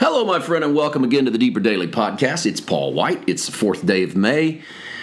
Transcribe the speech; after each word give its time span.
Hello, 0.00 0.24
my 0.24 0.40
friend, 0.40 0.64
and 0.64 0.74
welcome 0.74 1.04
again 1.04 1.24
to 1.24 1.30
the 1.30 1.38
Deeper 1.38 1.60
Daily 1.60 1.86
Podcast. 1.86 2.46
It's 2.46 2.60
Paul 2.60 2.92
White. 2.92 3.22
It's 3.28 3.46
the 3.46 3.52
fourth 3.52 3.86
day 3.86 4.02
of 4.02 4.16
May. 4.16 4.60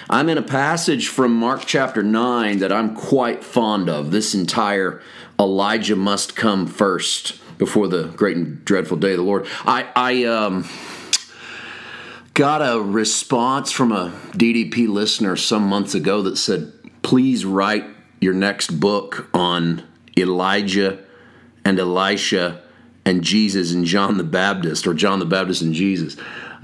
I'm 0.09 0.27
in 0.27 0.37
a 0.37 0.41
passage 0.41 1.07
from 1.07 1.33
Mark 1.33 1.63
chapter 1.65 2.03
9 2.03 2.59
that 2.59 2.73
I'm 2.73 2.93
quite 2.93 3.41
fond 3.41 3.89
of. 3.89 4.11
This 4.11 4.35
entire 4.35 5.01
Elijah 5.39 5.95
must 5.95 6.35
come 6.35 6.67
first 6.67 7.39
before 7.57 7.87
the 7.87 8.07
great 8.07 8.35
and 8.35 8.65
dreadful 8.65 8.97
day 8.97 9.11
of 9.11 9.17
the 9.17 9.23
Lord. 9.23 9.47
I, 9.65 9.87
I 9.95 10.25
um, 10.25 10.67
got 12.33 12.59
a 12.59 12.81
response 12.81 13.71
from 13.71 13.93
a 13.93 14.09
DDP 14.33 14.89
listener 14.89 15.37
some 15.37 15.63
months 15.67 15.95
ago 15.95 16.21
that 16.23 16.35
said, 16.35 16.73
please 17.01 17.45
write 17.45 17.85
your 18.19 18.33
next 18.33 18.77
book 18.81 19.29
on 19.33 19.83
Elijah 20.17 20.99
and 21.63 21.79
Elisha 21.79 22.61
and 23.05 23.23
Jesus 23.23 23.73
and 23.73 23.85
John 23.85 24.17
the 24.17 24.23
Baptist, 24.23 24.87
or 24.87 24.93
John 24.93 25.19
the 25.19 25.25
Baptist 25.25 25.61
and 25.61 25.73
Jesus. 25.73 26.17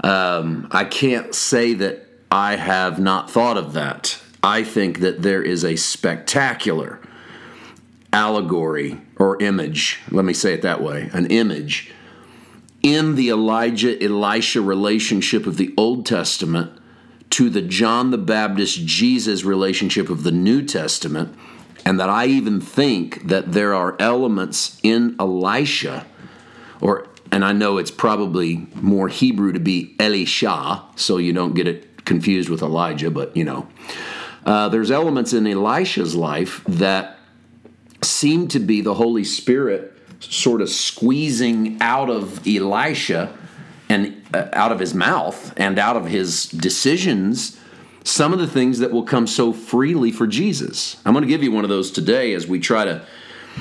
Um, 0.04 0.68
I 0.70 0.84
can't 0.84 1.34
say 1.34 1.74
that 1.74 2.06
I 2.30 2.56
have 2.56 2.98
not 2.98 3.30
thought 3.30 3.56
of 3.56 3.72
that. 3.72 4.20
I 4.42 4.62
think 4.62 5.00
that 5.00 5.22
there 5.22 5.42
is 5.42 5.64
a 5.64 5.76
spectacular 5.76 7.00
allegory 8.12 9.00
or 9.16 9.42
image, 9.42 10.00
let 10.10 10.24
me 10.24 10.32
say 10.32 10.54
it 10.54 10.62
that 10.62 10.82
way, 10.82 11.10
an 11.12 11.26
image 11.26 11.92
in 12.82 13.16
the 13.16 13.28
Elijah 13.28 14.02
Elisha 14.02 14.60
relationship 14.60 15.46
of 15.46 15.56
the 15.56 15.74
Old 15.76 16.06
Testament 16.06 16.72
to 17.30 17.50
the 17.50 17.62
John 17.62 18.10
the 18.10 18.18
Baptist 18.18 18.86
Jesus 18.86 19.44
relationship 19.44 20.08
of 20.08 20.22
the 20.22 20.32
New 20.32 20.62
Testament, 20.62 21.36
and 21.84 21.98
that 22.00 22.08
I 22.08 22.26
even 22.26 22.60
think 22.60 23.28
that 23.28 23.52
there 23.52 23.74
are 23.74 23.96
elements 23.98 24.78
in 24.82 25.16
Elisha 25.18 26.06
or 26.80 27.08
and 27.30 27.44
I 27.44 27.52
know 27.52 27.78
it's 27.78 27.90
probably 27.90 28.66
more 28.74 29.08
Hebrew 29.08 29.52
to 29.52 29.60
be 29.60 29.94
Elisha, 29.98 30.82
so 30.96 31.18
you 31.18 31.32
don't 31.32 31.54
get 31.54 31.68
it 31.68 32.04
confused 32.04 32.48
with 32.48 32.62
Elijah, 32.62 33.10
but 33.10 33.36
you 33.36 33.44
know. 33.44 33.68
Uh, 34.46 34.68
there's 34.70 34.90
elements 34.90 35.34
in 35.34 35.46
Elisha's 35.46 36.14
life 36.14 36.64
that 36.66 37.18
seem 38.02 38.48
to 38.48 38.58
be 38.58 38.80
the 38.80 38.94
Holy 38.94 39.24
Spirit 39.24 39.92
sort 40.20 40.62
of 40.62 40.70
squeezing 40.70 41.76
out 41.80 42.08
of 42.08 42.46
Elisha 42.46 43.36
and 43.88 44.22
uh, 44.32 44.48
out 44.52 44.72
of 44.72 44.78
his 44.78 44.94
mouth 44.94 45.52
and 45.56 45.78
out 45.78 45.96
of 45.96 46.06
his 46.06 46.46
decisions 46.46 47.58
some 48.04 48.32
of 48.32 48.38
the 48.38 48.46
things 48.46 48.78
that 48.78 48.90
will 48.90 49.02
come 49.02 49.26
so 49.26 49.52
freely 49.52 50.10
for 50.10 50.26
Jesus. 50.26 50.96
I'm 51.04 51.12
going 51.12 51.24
to 51.24 51.28
give 51.28 51.42
you 51.42 51.52
one 51.52 51.64
of 51.64 51.70
those 51.70 51.90
today 51.90 52.32
as 52.32 52.46
we 52.46 52.58
try 52.58 52.84
to 52.84 53.04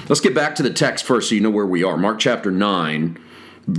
Let's 0.07 0.21
get 0.21 0.35
back 0.35 0.55
to 0.55 0.63
the 0.63 0.69
text 0.69 1.05
first 1.05 1.29
so 1.29 1.35
you 1.35 1.41
know 1.41 1.49
where 1.49 1.65
we 1.65 1.83
are. 1.83 1.97
Mark 1.97 2.19
chapter 2.19 2.51
9. 2.51 3.19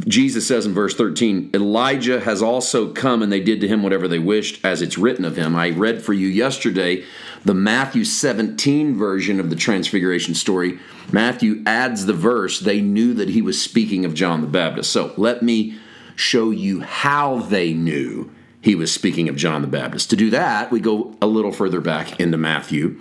Jesus 0.07 0.47
says 0.47 0.67
in 0.67 0.75
verse 0.75 0.95
13, 0.95 1.51
Elijah 1.55 2.21
has 2.21 2.43
also 2.43 2.93
come 2.93 3.23
and 3.23 3.33
they 3.33 3.41
did 3.41 3.61
to 3.63 3.69
him 3.69 3.83
whatever 3.83 4.07
they 4.07 4.19
wished, 4.19 4.63
as 4.63 4.83
it's 4.83 4.99
written 4.99 5.25
of 5.25 5.37
him. 5.37 5.57
I 5.57 5.71
read 5.71 6.03
for 6.03 6.13
you 6.13 6.29
yesterday 6.29 7.05
the 7.45 7.55
Matthew 7.55 8.05
17 8.05 8.99
version 8.99 9.41
of 9.41 9.49
the 9.49 9.57
Transfiguration 9.57 10.35
story. 10.35 10.79
Matthew 11.11 11.63
adds 11.65 12.05
the 12.05 12.13
verse, 12.13 12.61
they 12.61 12.83
knew 12.83 13.15
that 13.15 13.31
he 13.31 13.41
was 13.41 13.63
speaking 13.63 14.05
of 14.05 14.13
John 14.13 14.43
the 14.43 14.47
Baptist. 14.47 14.93
So 14.93 15.15
let 15.17 15.43
me 15.43 15.79
show 16.17 16.51
you 16.51 16.81
how 16.81 17.39
they 17.39 17.73
knew 17.73 18.31
he 18.61 18.75
was 18.75 18.93
speaking 18.93 19.31
of 19.31 19.37
John 19.37 19.63
the 19.63 19.69
Baptist. 19.69 20.11
To 20.11 20.17
do 20.17 20.29
that, 20.31 20.71
we 20.71 20.81
go 20.81 21.17
a 21.23 21.27
little 21.27 21.53
further 21.53 21.81
back 21.81 22.21
into 22.21 22.37
Matthew, 22.37 23.01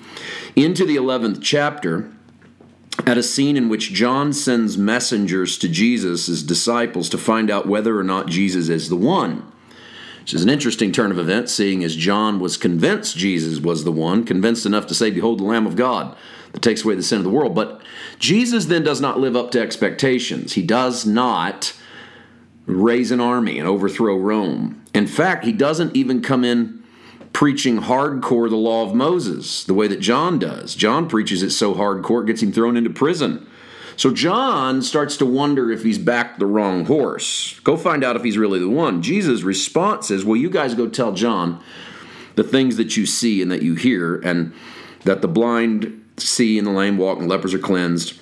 into 0.56 0.86
the 0.86 0.96
11th 0.96 1.42
chapter 1.42 2.10
at 3.08 3.18
a 3.18 3.24
scene 3.24 3.56
in 3.56 3.70
which 3.70 3.94
John 3.94 4.34
sends 4.34 4.78
messengers 4.78 5.58
to 5.60 5.70
Jesus' 5.70 6.28
his 6.28 6.44
disciples 6.44 7.08
to 7.08 7.18
find 7.18 7.50
out 7.50 7.66
whether 7.66 7.98
or 7.98 8.04
not 8.04 8.28
Jesus 8.28 8.68
is 8.68 8.90
the 8.90 8.98
one. 8.98 9.50
Which 10.20 10.34
is 10.34 10.44
an 10.44 10.50
interesting 10.50 10.92
turn 10.92 11.10
of 11.10 11.18
events, 11.18 11.54
seeing 11.54 11.86
as 11.86 11.96
John 11.96 12.38
was 12.42 12.58
convinced 12.58 13.16
Jesus 13.16 13.62
was 13.62 13.86
the 13.86 13.94
one, 13.94 14.26
convinced 14.26 14.66
enough 14.66 14.88
to 14.88 14.94
say, 14.94 15.10
Behold, 15.10 15.40
the 15.40 15.46
Lamb 15.46 15.66
of 15.66 15.78
God 15.78 16.18
that 16.52 16.62
takes 16.62 16.84
away 16.84 16.96
the 16.96 17.02
sin 17.02 17.20
of 17.20 17.24
the 17.24 17.30
world. 17.30 17.56
But 17.56 17.82
Jesus 18.20 18.66
then 18.66 18.84
does 18.84 19.00
not 19.00 19.22
live 19.22 19.38
up 19.38 19.52
to 19.52 19.62
expectations. 19.62 20.54
He 20.54 20.62
does 20.62 21.06
not 21.06 21.74
raise 22.66 23.12
an 23.12 23.22
army 23.22 23.58
and 23.58 23.70
overthrow 23.70 24.18
Rome. 24.18 24.84
In 24.94 25.08
fact, 25.08 25.46
he 25.46 25.54
doesn't 25.54 25.96
even 25.96 26.22
come 26.22 26.44
in 26.44 26.84
preaching 27.38 27.82
hardcore 27.82 28.50
the 28.50 28.56
law 28.56 28.84
of 28.84 28.96
Moses, 28.96 29.64
the 29.64 29.74
way 29.76 29.88
that 29.88 30.00
John 30.00 30.40
does. 30.40 30.74
John 30.74 31.08
preaches 31.08 31.44
it 31.44 31.52
so 31.52 31.76
hardcore, 31.76 32.24
it 32.24 32.26
gets 32.26 32.42
him 32.42 32.52
thrown 32.52 32.76
into 32.76 32.90
prison. 32.90 33.48
So 33.96 34.12
John 34.12 34.82
starts 34.82 35.18
to 35.18 35.26
wonder 35.28 35.70
if 35.70 35.84
he's 35.84 36.00
backed 36.00 36.40
the 36.40 36.48
wrong 36.48 36.86
horse. 36.86 37.60
Go 37.60 37.78
find 37.78 38.04
out 38.04 38.16
if 38.16 38.24
he's 38.24 38.40
really 38.40 38.58
the 38.58 38.68
one. 38.68 39.04
Jesus' 39.04 39.44
response 39.44 40.10
is, 40.10 40.26
Well, 40.26 40.36
you 40.36 40.50
guys 40.50 40.74
go 40.74 40.90
tell 40.90 41.12
John 41.12 41.62
the 42.34 42.44
things 42.44 42.76
that 42.78 42.98
you 42.98 43.06
see 43.06 43.44
and 43.44 43.52
that 43.52 43.62
you 43.62 43.76
hear, 43.76 44.16
and 44.16 44.52
that 45.04 45.22
the 45.22 45.28
blind 45.28 46.04
see 46.18 46.58
and 46.58 46.66
the 46.66 46.72
lame 46.72 46.98
walk 46.98 47.20
and 47.20 47.30
lepers 47.30 47.54
are 47.54 47.60
cleansed. 47.60 48.20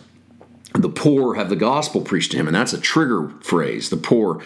The 0.73 0.89
poor 0.89 1.35
have 1.35 1.47
the 1.47 1.55
gospel 1.55 2.01
preached 2.01 2.31
to 2.31 2.37
him, 2.37 2.47
and 2.47 2.55
that's 2.55 2.73
a 2.73 2.81
trigger 2.81 3.31
phrase. 3.39 3.89
The 3.89 3.95
poor 3.95 4.43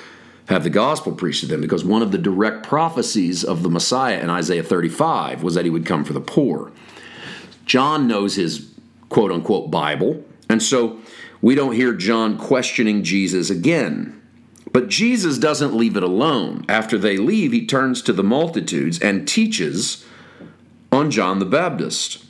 have 0.50 0.64
the 0.64 0.70
gospel 0.70 1.12
preached 1.12 1.42
to 1.42 1.46
them 1.46 1.62
because 1.62 1.86
one 1.86 2.02
of 2.02 2.12
the 2.12 2.18
direct 2.18 2.66
prophecies 2.66 3.44
of 3.44 3.62
the 3.62 3.70
Messiah 3.70 4.20
in 4.20 4.32
Isaiah 4.32 4.64
35 4.64 5.44
was 5.44 5.54
that 5.54 5.64
he 5.64 5.70
would 5.70 5.86
come 5.86 6.04
for 6.04 6.14
the 6.14 6.20
poor. 6.20 6.72
John 7.66 8.08
knows 8.08 8.36
his 8.36 8.74
quote 9.10 9.32
unquote 9.32 9.70
Bible, 9.70 10.24
and 10.50 10.62
so 10.62 11.00
we 11.40 11.54
don't 11.54 11.76
hear 11.76 11.94
John 11.94 12.36
questioning 12.36 13.04
Jesus 13.04 13.52
again. 13.52 14.20
But 14.72 14.88
Jesus 14.88 15.38
doesn't 15.38 15.76
leave 15.76 15.96
it 15.96 16.04
alone. 16.04 16.66
After 16.68 16.98
they 16.98 17.18
leave, 17.18 17.52
he 17.52 17.66
turns 17.66 18.02
to 18.04 18.14
the 18.14 18.24
multitudes 18.24 19.00
and 19.00 19.28
teaches 19.28 20.04
on 20.92 21.12
John 21.12 21.38
the 21.38 21.46
Baptist. 21.46 22.26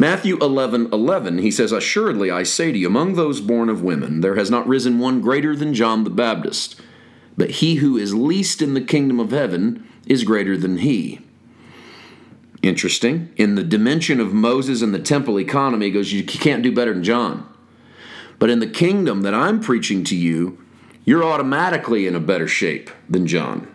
Matthew 0.00 0.38
11 0.38 0.88
11, 0.94 1.38
he 1.38 1.50
says, 1.50 1.72
Assuredly 1.72 2.30
I 2.30 2.42
say 2.42 2.72
to 2.72 2.78
you, 2.78 2.86
among 2.86 3.14
those 3.14 3.42
born 3.42 3.68
of 3.68 3.82
women, 3.82 4.22
there 4.22 4.36
has 4.36 4.50
not 4.50 4.66
risen 4.66 4.98
one 4.98 5.20
greater 5.20 5.54
than 5.54 5.74
John 5.74 6.04
the 6.04 6.10
Baptist 6.10 6.80
but 7.36 7.50
he 7.50 7.76
who 7.76 7.96
is 7.96 8.14
least 8.14 8.62
in 8.62 8.74
the 8.74 8.80
kingdom 8.80 9.20
of 9.20 9.30
heaven 9.30 9.86
is 10.06 10.24
greater 10.24 10.56
than 10.56 10.78
he. 10.78 11.20
Interesting. 12.62 13.32
In 13.36 13.56
the 13.56 13.64
dimension 13.64 14.20
of 14.20 14.32
Moses 14.32 14.82
and 14.82 14.94
the 14.94 14.98
temple 14.98 15.38
economy, 15.38 15.90
goes, 15.90 16.12
you 16.12 16.24
can't 16.24 16.62
do 16.62 16.72
better 16.72 16.94
than 16.94 17.02
John. 17.02 17.48
But 18.38 18.50
in 18.50 18.60
the 18.60 18.66
kingdom 18.66 19.22
that 19.22 19.34
I'm 19.34 19.60
preaching 19.60 20.04
to 20.04 20.16
you, 20.16 20.58
you're 21.04 21.24
automatically 21.24 22.06
in 22.06 22.14
a 22.14 22.20
better 22.20 22.46
shape 22.46 22.90
than 23.08 23.26
John. 23.26 23.72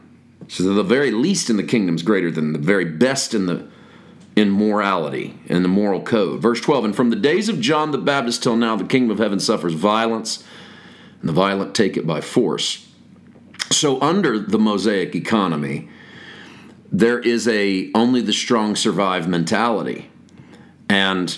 So 0.48 0.64
the 0.64 0.84
very 0.84 1.12
least 1.12 1.50
in 1.50 1.58
the 1.58 1.64
kingdom 1.64 1.96
is 1.96 2.04
greater 2.04 2.32
than 2.32 2.54
the 2.54 2.60
very 2.60 2.86
best 2.86 3.34
in 3.34 3.48
the 3.48 3.68
in 4.38 4.52
morality 4.52 5.38
and 5.50 5.66
the 5.66 5.70
moral 5.70 6.00
code. 6.00 6.40
Verse 6.40 6.62
12, 6.62 6.86
and 6.86 6.96
from 6.96 7.10
the 7.10 7.16
days 7.16 7.50
of 7.50 7.60
John 7.60 7.90
the 7.90 7.98
Baptist 7.98 8.44
till 8.44 8.56
now, 8.56 8.76
the 8.76 8.84
kingdom 8.84 9.10
of 9.10 9.18
heaven 9.18 9.40
suffers 9.40 9.74
violence, 9.74 10.44
and 11.22 11.28
the 11.28 11.34
violent 11.34 11.74
take 11.74 11.98
it 11.98 12.06
by 12.06 12.22
force. 12.22 12.87
So 13.78 14.02
under 14.02 14.40
the 14.40 14.58
Mosaic 14.58 15.14
economy, 15.14 15.88
there 16.92 17.20
is 17.20 17.48
a 17.48 17.92
only 17.94 18.22
the 18.22 18.34
strong 18.34 18.76
survive 18.76 19.28
mentality. 19.28 20.10
And 20.90 21.38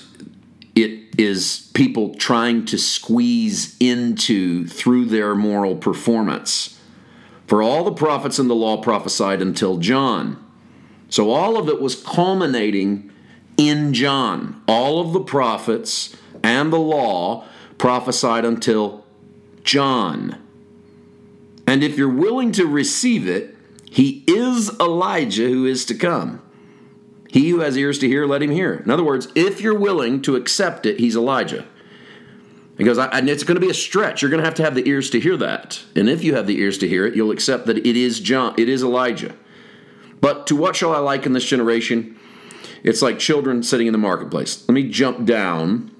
it 0.73 1.19
is 1.19 1.69
people 1.73 2.15
trying 2.15 2.63
to 2.67 2.77
squeeze 2.77 3.75
into 3.81 4.65
through 4.67 5.05
their 5.05 5.35
moral 5.35 5.75
performance. 5.75 6.79
For 7.45 7.61
all 7.61 7.83
the 7.83 7.91
prophets 7.91 8.39
and 8.39 8.49
the 8.49 8.55
law 8.55 8.81
prophesied 8.81 9.41
until 9.41 9.77
John. 9.77 10.41
So 11.09 11.31
all 11.31 11.57
of 11.57 11.67
it 11.67 11.81
was 11.81 12.01
culminating 12.01 13.11
in 13.57 13.93
John. 13.93 14.63
All 14.65 15.01
of 15.01 15.11
the 15.11 15.19
prophets 15.19 16.15
and 16.41 16.71
the 16.71 16.79
law 16.79 17.43
prophesied 17.77 18.45
until 18.45 19.05
John. 19.65 20.37
And 21.69 21.83
if 21.83 21.99
you're 21.99 22.09
willing 22.09 22.51
to 22.53 22.65
receive 22.65 23.27
it, 23.27 23.55
he 23.85 24.23
is 24.25 24.71
Elijah 24.79 25.47
who 25.47 25.67
is 25.67 25.85
to 25.85 25.93
come. 25.93 26.41
He 27.29 27.49
who 27.49 27.59
has 27.59 27.77
ears 27.77 27.99
to 27.99 28.07
hear, 28.07 28.25
let 28.25 28.41
him 28.41 28.49
hear. 28.49 28.73
In 28.73 28.89
other 28.89 29.03
words, 29.03 29.27
if 29.35 29.61
you're 29.61 29.77
willing 29.77 30.23
to 30.23 30.35
accept 30.35 30.87
it, 30.87 30.99
he's 30.99 31.15
Elijah. 31.15 31.67
Because 32.75 32.97
and 32.97 33.29
it's 33.29 33.43
going 33.43 33.53
to 33.53 33.61
be 33.61 33.69
a 33.69 33.75
stretch. 33.75 34.23
You're 34.23 34.31
going 34.31 34.41
to 34.41 34.47
have 34.47 34.55
to 34.55 34.63
have 34.63 34.73
the 34.73 34.89
ears 34.89 35.11
to 35.11 35.19
hear 35.19 35.37
that. 35.37 35.83
And 35.95 36.09
if 36.09 36.23
you 36.23 36.33
have 36.33 36.47
the 36.47 36.57
ears 36.57 36.79
to 36.79 36.87
hear 36.87 37.05
it, 37.05 37.15
you'll 37.15 37.29
accept 37.29 37.67
that 37.67 37.77
it 37.77 37.95
is 37.95 38.19
John, 38.19 38.55
it 38.57 38.67
is 38.67 38.81
Elijah. 38.81 39.35
But 40.21 40.47
to 40.47 40.55
what 40.55 40.75
shall 40.75 40.95
I 40.95 40.97
liken 40.97 41.33
this 41.33 41.45
generation? 41.45 42.17
It's 42.81 43.03
like 43.03 43.19
children 43.19 43.61
sitting 43.61 43.85
in 43.85 43.93
the 43.93 43.99
marketplace. 43.99 44.67
Let 44.67 44.73
me 44.73 44.89
jump 44.89 45.23
down 45.23 45.95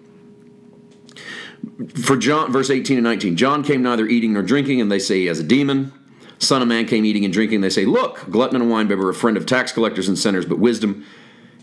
for 1.95 2.17
John, 2.17 2.51
verse 2.51 2.69
18 2.69 2.97
and 2.97 3.03
19, 3.03 3.35
John 3.35 3.63
came 3.63 3.81
neither 3.81 4.05
eating 4.05 4.33
nor 4.33 4.43
drinking, 4.43 4.81
and 4.81 4.91
they 4.91 4.99
say 4.99 5.19
he 5.19 5.25
has 5.27 5.39
a 5.39 5.43
demon. 5.43 5.93
Son 6.37 6.61
of 6.61 6.67
Man 6.67 6.85
came 6.85 7.05
eating 7.05 7.25
and 7.25 7.33
drinking. 7.33 7.61
They 7.61 7.69
say, 7.69 7.85
Look, 7.85 8.29
glutton 8.29 8.61
and 8.61 8.71
winebibber, 8.71 9.09
a 9.09 9.13
friend 9.13 9.37
of 9.37 9.45
tax 9.45 9.71
collectors 9.71 10.07
and 10.07 10.17
sinners, 10.17 10.45
but 10.45 10.59
wisdom 10.59 11.05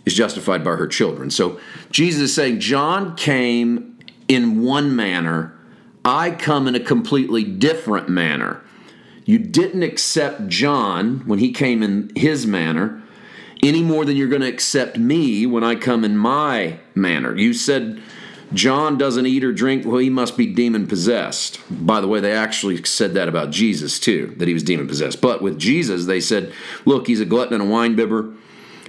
is 0.04 0.14
justified 0.14 0.62
by 0.62 0.76
her 0.76 0.86
children. 0.86 1.30
So 1.30 1.58
Jesus 1.90 2.22
is 2.22 2.34
saying, 2.34 2.60
John 2.60 3.16
came 3.16 3.98
in 4.28 4.62
one 4.62 4.94
manner, 4.94 5.58
I 6.04 6.30
come 6.30 6.68
in 6.68 6.74
a 6.74 6.80
completely 6.80 7.42
different 7.42 8.08
manner. 8.08 8.62
You 9.24 9.38
didn't 9.38 9.82
accept 9.82 10.46
John 10.46 11.26
when 11.26 11.40
he 11.40 11.52
came 11.52 11.82
in 11.82 12.12
his 12.14 12.46
manner 12.46 13.02
any 13.62 13.82
more 13.82 14.04
than 14.04 14.16
you're 14.16 14.28
going 14.28 14.42
to 14.42 14.48
accept 14.48 14.98
me 14.98 15.46
when 15.46 15.64
I 15.64 15.74
come 15.74 16.04
in 16.04 16.16
my 16.16 16.78
manner. 16.94 17.34
You 17.34 17.52
said 17.52 18.00
John 18.52 18.96
doesn't 18.96 19.26
eat 19.26 19.44
or 19.44 19.52
drink, 19.52 19.84
well, 19.84 19.98
he 19.98 20.10
must 20.10 20.36
be 20.36 20.46
demon 20.46 20.86
possessed. 20.86 21.60
By 21.70 22.00
the 22.00 22.08
way, 22.08 22.20
they 22.20 22.32
actually 22.32 22.82
said 22.84 23.14
that 23.14 23.28
about 23.28 23.50
Jesus 23.50 23.98
too, 23.98 24.34
that 24.38 24.48
he 24.48 24.54
was 24.54 24.62
demon 24.62 24.86
possessed. 24.86 25.20
But 25.20 25.42
with 25.42 25.58
Jesus, 25.58 26.06
they 26.06 26.20
said, 26.20 26.52
look, 26.84 27.06
he's 27.06 27.20
a 27.20 27.24
glutton 27.24 27.54
and 27.54 27.62
a 27.62 27.72
wine 27.72 27.96
bibber, 27.96 28.32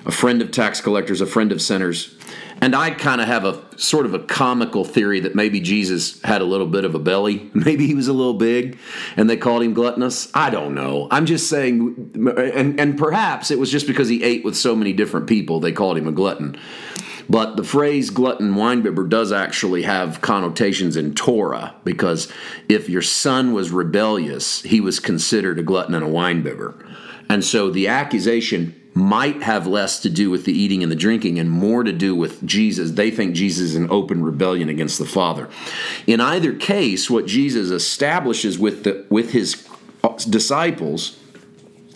a 0.05 0.11
friend 0.11 0.41
of 0.41 0.51
tax 0.51 0.79
collectors, 0.79 1.21
a 1.21 1.25
friend 1.25 1.51
of 1.51 1.61
sinners. 1.61 2.15
And 2.59 2.75
I 2.75 2.91
kind 2.91 3.21
of 3.21 3.27
have 3.27 3.45
a 3.45 3.63
sort 3.77 4.05
of 4.05 4.13
a 4.13 4.19
comical 4.19 4.83
theory 4.83 5.19
that 5.21 5.35
maybe 5.35 5.59
Jesus 5.59 6.21
had 6.23 6.41
a 6.41 6.45
little 6.45 6.65
bit 6.65 6.85
of 6.85 6.95
a 6.95 6.99
belly. 6.99 7.51
Maybe 7.53 7.85
he 7.85 7.93
was 7.93 8.07
a 8.07 8.13
little 8.13 8.33
big 8.33 8.79
and 9.15 9.29
they 9.29 9.37
called 9.37 9.61
him 9.61 9.75
gluttonous. 9.75 10.31
I 10.33 10.49
don't 10.49 10.73
know. 10.73 11.07
I'm 11.11 11.27
just 11.27 11.49
saying, 11.49 12.13
and, 12.15 12.79
and 12.79 12.97
perhaps 12.97 13.51
it 13.51 13.59
was 13.59 13.69
just 13.69 13.85
because 13.85 14.09
he 14.09 14.23
ate 14.23 14.43
with 14.43 14.57
so 14.57 14.75
many 14.75 14.91
different 14.91 15.27
people, 15.27 15.59
they 15.59 15.71
called 15.71 15.97
him 15.97 16.07
a 16.07 16.11
glutton. 16.11 16.57
But 17.29 17.57
the 17.57 17.63
phrase 17.63 18.09
glutton 18.09 18.55
winebibber 18.55 19.09
does 19.09 19.31
actually 19.31 19.83
have 19.83 20.21
connotations 20.21 20.95
in 20.95 21.13
Torah 21.13 21.75
because 21.83 22.31
if 22.69 22.89
your 22.89 23.01
son 23.01 23.53
was 23.53 23.71
rebellious, 23.71 24.61
he 24.61 24.79
was 24.79 24.99
considered 24.99 25.59
a 25.59 25.63
glutton 25.63 25.93
and 25.93 26.05
a 26.05 26.09
winebibber. 26.09 26.73
And 27.29 27.43
so 27.43 27.69
the 27.69 27.87
accusation 27.87 28.81
might 28.97 29.43
have 29.43 29.67
less 29.67 29.99
to 29.99 30.09
do 30.09 30.29
with 30.29 30.45
the 30.45 30.51
eating 30.51 30.81
and 30.81 30.91
the 30.91 30.95
drinking 30.95 31.37
and 31.37 31.49
more 31.49 31.83
to 31.83 31.93
do 31.93 32.15
with 32.15 32.43
Jesus. 32.45 32.91
They 32.91 33.11
think 33.11 33.35
Jesus 33.35 33.69
is 33.69 33.75
in 33.75 33.91
open 33.91 34.23
rebellion 34.23 34.69
against 34.69 34.97
the 34.97 35.05
Father. 35.05 35.49
In 36.07 36.19
either 36.19 36.53
case, 36.53 37.09
what 37.09 37.27
Jesus 37.27 37.69
establishes 37.69 38.57
with 38.57 38.83
the 38.83 39.05
with 39.09 39.31
his 39.31 39.67
uh, 40.03 40.17
disciples 40.29 41.19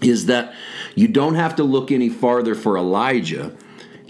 is 0.01 0.27
that 0.27 0.53
you 0.95 1.07
don't 1.07 1.35
have 1.35 1.55
to 1.55 1.63
look 1.63 1.91
any 1.91 2.09
farther 2.09 2.53
for 2.53 2.77
Elijah. 2.77 3.55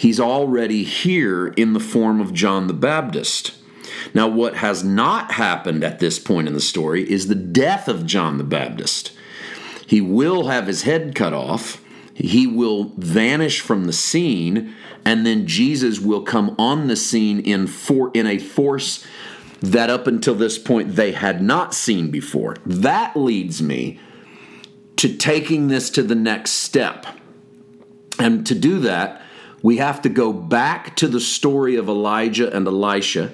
He's 0.01 0.19
already 0.19 0.83
here 0.83 1.47
in 1.49 1.73
the 1.73 1.79
form 1.79 2.19
of 2.19 2.33
John 2.33 2.67
the 2.67 2.73
Baptist. 2.73 3.53
Now, 4.13 4.27
what 4.27 4.55
has 4.55 4.83
not 4.83 5.33
happened 5.33 5.83
at 5.83 5.99
this 5.99 6.17
point 6.17 6.47
in 6.47 6.53
the 6.53 6.59
story 6.59 7.09
is 7.09 7.27
the 7.27 7.35
death 7.35 7.87
of 7.87 8.05
John 8.05 8.37
the 8.37 8.43
Baptist. 8.43 9.11
He 9.85 10.01
will 10.01 10.47
have 10.47 10.67
his 10.67 10.83
head 10.83 11.13
cut 11.13 11.33
off 11.33 11.81
he 12.21 12.45
will 12.45 12.91
vanish 12.97 13.61
from 13.61 13.85
the 13.85 13.93
scene 13.93 14.75
and 15.05 15.25
then 15.25 15.47
Jesus 15.47 15.99
will 15.99 16.21
come 16.21 16.55
on 16.59 16.87
the 16.87 16.95
scene 16.95 17.39
in 17.39 17.67
for 17.67 18.11
in 18.13 18.27
a 18.27 18.37
force 18.37 19.05
that 19.61 19.89
up 19.89 20.07
until 20.07 20.35
this 20.35 20.57
point 20.57 20.95
they 20.95 21.11
had 21.11 21.41
not 21.41 21.73
seen 21.73 22.11
before. 22.11 22.55
That 22.65 23.15
leads 23.15 23.61
me 23.61 23.99
to 24.97 25.15
taking 25.15 25.67
this 25.67 25.89
to 25.91 26.03
the 26.03 26.15
next 26.15 26.51
step. 26.51 27.05
And 28.19 28.45
to 28.45 28.53
do 28.53 28.79
that, 28.79 29.20
we 29.61 29.77
have 29.77 30.01
to 30.01 30.09
go 30.09 30.33
back 30.33 30.95
to 30.97 31.07
the 31.07 31.19
story 31.19 31.75
of 31.75 31.87
Elijah 31.87 32.53
and 32.55 32.67
Elisha 32.67 33.33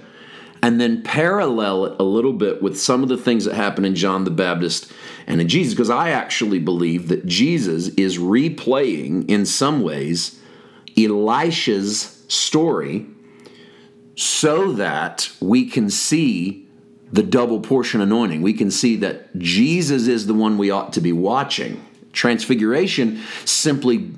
and 0.61 0.81
then 0.81 1.03
parallel 1.03 1.85
it 1.85 1.95
a 1.99 2.03
little 2.03 2.33
bit 2.33 2.61
with 2.61 2.79
some 2.79 3.03
of 3.03 3.09
the 3.09 3.17
things 3.17 3.45
that 3.45 3.53
happen 3.53 3.85
in 3.85 3.95
John 3.95 4.23
the 4.23 4.31
Baptist 4.31 4.91
and 5.27 5.39
in 5.39 5.47
Jesus, 5.47 5.73
because 5.73 5.89
I 5.89 6.09
actually 6.09 6.59
believe 6.59 7.09
that 7.09 7.25
Jesus 7.25 7.89
is 7.89 8.17
replaying, 8.17 9.29
in 9.29 9.45
some 9.45 9.81
ways, 9.81 10.39
Elisha's 10.97 12.25
story 12.27 13.05
so 14.15 14.71
that 14.73 15.31
we 15.39 15.69
can 15.69 15.89
see 15.89 16.67
the 17.11 17.23
double 17.23 17.59
portion 17.59 18.01
anointing. 18.01 18.41
We 18.41 18.53
can 18.53 18.71
see 18.71 18.95
that 18.97 19.37
Jesus 19.37 20.07
is 20.07 20.25
the 20.25 20.33
one 20.33 20.57
we 20.57 20.71
ought 20.71 20.91
to 20.93 21.01
be 21.01 21.13
watching. 21.13 21.85
Transfiguration 22.13 23.21
simply 23.45 24.09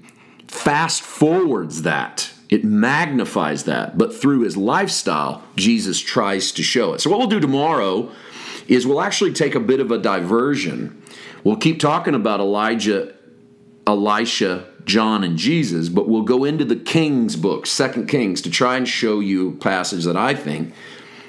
fast 0.60 1.02
forwards 1.02 1.84
that 1.84 2.32
it 2.50 2.66
magnifies 2.66 3.64
that. 3.66 3.98
But 3.98 4.14
through 4.14 4.42
his 4.42 4.58
lifestyle, 4.58 5.44
Jesus 5.56 6.00
tries 6.00 6.52
to 6.54 6.64
show 6.64 6.94
it. 6.94 7.02
So, 7.02 7.10
what 7.10 7.20
we'll 7.20 7.28
do 7.28 7.40
tomorrow 7.40 8.12
is 8.68 8.86
we'll 8.86 9.02
actually 9.02 9.34
take 9.34 9.56
a 9.56 9.60
bit 9.60 9.80
of 9.80 9.92
a 9.92 9.98
diversion. 9.98 11.02
We'll 11.44 11.58
keep 11.58 11.80
talking 11.80 12.16
about 12.16 12.40
Elijah, 12.40 13.16
Elisha, 13.88 14.68
John, 14.86 15.24
and 15.24 15.38
Jesus, 15.38 15.90
but 15.90 16.10
we'll 16.10 16.24
go 16.24 16.44
into 16.44 16.66
the 16.66 16.76
Kings 16.76 17.36
book, 17.36 17.66
Second 17.66 18.08
Kings, 18.08 18.42
to 18.42 18.50
try 18.50 18.76
and 18.76 18.88
show 18.88 19.20
you 19.20 19.50
a 19.50 19.54
passage 19.54 20.04
that 20.04 20.18
I 20.18 20.34
think 20.34 20.74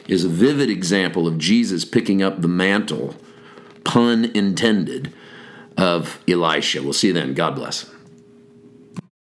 is 0.08 0.24
a 0.24 0.28
vivid 0.28 0.68
example 0.68 1.28
of 1.28 1.38
Jesus 1.38 1.84
picking 1.84 2.22
up 2.22 2.40
the 2.40 2.48
mantle, 2.48 3.14
pun 3.84 4.24
intended, 4.24 5.12
of 5.76 6.20
Elisha. 6.26 6.82
We'll 6.82 6.92
see 6.92 7.08
you 7.08 7.12
then. 7.12 7.32
God 7.34 7.54
bless. 7.54 7.90